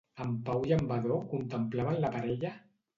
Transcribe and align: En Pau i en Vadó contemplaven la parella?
En 0.23 0.29
Pau 0.47 0.65
i 0.69 0.73
en 0.79 0.81
Vadó 0.93 1.19
contemplaven 1.37 2.05
la 2.05 2.15
parella? 2.19 2.57